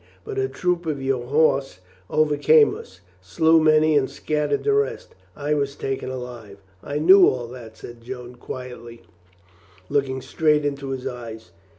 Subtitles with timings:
[0.25, 1.77] But a troop of your horse
[2.09, 5.13] overcame us, slew many and scattered the rest.
[5.35, 9.03] I was taken alive." "I knew all that," said Joan quietly,
[9.89, 11.51] looking straight into his eyes.